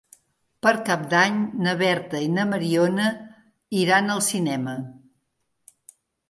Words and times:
Per 0.67 0.71
Cap 0.85 1.01
d'Any 1.11 1.35
na 1.65 1.75
Berta 1.81 2.21
i 2.27 2.31
na 2.37 2.45
Mariona 2.53 3.05
iran 3.83 4.11
al 4.15 4.25
cinema. 4.29 4.75